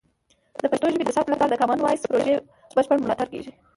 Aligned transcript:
د 0.61 0.63
پښتو 0.71 0.87
ژبې 0.93 1.05
د 1.05 1.11
ثبت 1.15 1.29
لپاره 1.31 1.51
د 1.51 1.55
کامن 1.61 1.79
وایس 1.81 2.01
پروژې 2.09 2.35
بشپړ 2.75 2.97
ملاتړ 3.03 3.27
کیږي. 3.33 3.51